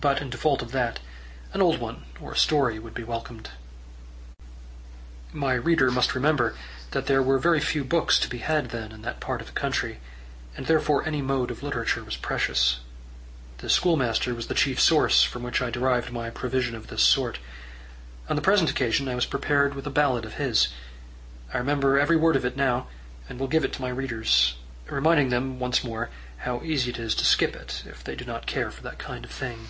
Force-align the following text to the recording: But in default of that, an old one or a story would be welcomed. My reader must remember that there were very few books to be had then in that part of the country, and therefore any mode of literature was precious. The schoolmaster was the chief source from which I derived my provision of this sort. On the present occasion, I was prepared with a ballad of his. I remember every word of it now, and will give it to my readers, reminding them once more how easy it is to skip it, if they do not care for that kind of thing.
But 0.00 0.20
in 0.20 0.28
default 0.28 0.60
of 0.60 0.70
that, 0.72 0.98
an 1.54 1.62
old 1.62 1.78
one 1.78 2.04
or 2.20 2.32
a 2.32 2.36
story 2.36 2.78
would 2.78 2.92
be 2.92 3.04
welcomed. 3.04 3.52
My 5.32 5.54
reader 5.54 5.90
must 5.90 6.14
remember 6.14 6.56
that 6.90 7.06
there 7.06 7.22
were 7.22 7.38
very 7.38 7.58
few 7.58 7.84
books 7.84 8.18
to 8.18 8.28
be 8.28 8.36
had 8.40 8.68
then 8.68 8.92
in 8.92 9.00
that 9.00 9.18
part 9.18 9.40
of 9.40 9.46
the 9.46 9.52
country, 9.54 10.00
and 10.58 10.66
therefore 10.66 11.06
any 11.08 11.22
mode 11.22 11.50
of 11.50 11.62
literature 11.62 12.04
was 12.04 12.18
precious. 12.18 12.80
The 13.56 13.70
schoolmaster 13.70 14.34
was 14.34 14.48
the 14.48 14.54
chief 14.54 14.78
source 14.78 15.22
from 15.24 15.42
which 15.42 15.62
I 15.62 15.70
derived 15.70 16.12
my 16.12 16.28
provision 16.28 16.74
of 16.74 16.88
this 16.88 17.02
sort. 17.02 17.38
On 18.28 18.36
the 18.36 18.42
present 18.42 18.68
occasion, 18.68 19.08
I 19.08 19.14
was 19.14 19.24
prepared 19.24 19.72
with 19.74 19.86
a 19.86 19.90
ballad 19.90 20.26
of 20.26 20.34
his. 20.34 20.68
I 21.50 21.56
remember 21.56 21.98
every 21.98 22.16
word 22.18 22.36
of 22.36 22.44
it 22.44 22.58
now, 22.58 22.88
and 23.26 23.38
will 23.40 23.48
give 23.48 23.64
it 23.64 23.72
to 23.72 23.80
my 23.80 23.88
readers, 23.88 24.56
reminding 24.86 25.30
them 25.30 25.58
once 25.58 25.82
more 25.82 26.10
how 26.36 26.60
easy 26.62 26.90
it 26.90 26.98
is 26.98 27.14
to 27.14 27.24
skip 27.24 27.56
it, 27.56 27.84
if 27.86 28.04
they 28.04 28.14
do 28.14 28.26
not 28.26 28.44
care 28.44 28.70
for 28.70 28.82
that 28.82 28.98
kind 28.98 29.24
of 29.24 29.30
thing. 29.30 29.66